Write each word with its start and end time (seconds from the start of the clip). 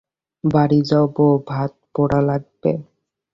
বাড়ি 0.43 0.79
যাও 0.89 1.05
বৌ, 1.15 1.27
ভাত 1.49 1.71
পোড়া 1.93 2.19
লাগবে। 2.29 2.71